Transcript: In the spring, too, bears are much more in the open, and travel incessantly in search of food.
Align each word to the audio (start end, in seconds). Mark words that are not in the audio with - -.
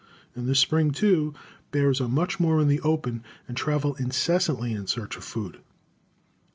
In 0.35 0.47
the 0.47 0.55
spring, 0.55 0.89
too, 0.89 1.35
bears 1.69 2.01
are 2.01 2.07
much 2.07 2.39
more 2.39 2.59
in 2.59 2.67
the 2.67 2.79
open, 2.81 3.23
and 3.47 3.55
travel 3.55 3.93
incessantly 3.97 4.73
in 4.73 4.87
search 4.87 5.15
of 5.15 5.23
food. 5.23 5.59